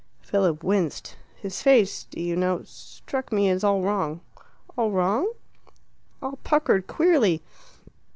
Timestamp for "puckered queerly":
6.43-7.43